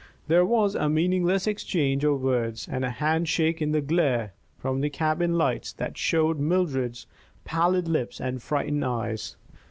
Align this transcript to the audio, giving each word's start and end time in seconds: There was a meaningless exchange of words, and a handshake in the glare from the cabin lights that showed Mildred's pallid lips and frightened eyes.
There 0.27 0.43
was 0.43 0.73
a 0.73 0.89
meaningless 0.89 1.45
exchange 1.45 2.03
of 2.03 2.21
words, 2.23 2.67
and 2.67 2.83
a 2.83 2.89
handshake 2.89 3.61
in 3.61 3.71
the 3.71 3.81
glare 3.81 4.33
from 4.57 4.81
the 4.81 4.89
cabin 4.89 5.37
lights 5.37 5.73
that 5.73 5.95
showed 5.95 6.39
Mildred's 6.39 7.05
pallid 7.45 7.87
lips 7.87 8.19
and 8.19 8.41
frightened 8.41 8.83
eyes. 8.83 9.37